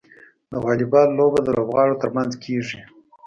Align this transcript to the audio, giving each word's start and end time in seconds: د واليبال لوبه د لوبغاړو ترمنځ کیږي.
د 0.51 0.53
واليبال 0.65 1.09
لوبه 1.17 1.39
د 1.43 1.47
لوبغاړو 1.57 1.99
ترمنځ 2.01 2.31
کیږي. 2.43 2.79